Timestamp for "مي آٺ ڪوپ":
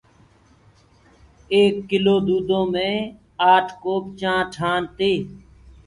2.73-4.03